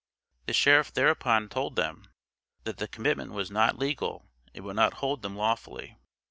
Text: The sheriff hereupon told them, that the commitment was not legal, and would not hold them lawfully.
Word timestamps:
The 0.47 0.53
sheriff 0.53 0.91
hereupon 0.95 1.47
told 1.47 1.75
them, 1.75 2.07
that 2.63 2.77
the 2.77 2.87
commitment 2.87 3.33
was 3.33 3.51
not 3.51 3.77
legal, 3.77 4.25
and 4.51 4.65
would 4.65 4.75
not 4.75 4.95
hold 4.95 5.21
them 5.21 5.35
lawfully. 5.35 5.95